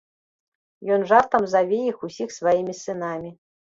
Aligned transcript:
Ён 0.95 1.01
жартам 1.11 1.45
заве 1.53 1.79
іх 1.91 1.97
усіх 2.11 2.29
сваімі 2.39 2.73
сынамі. 2.83 3.31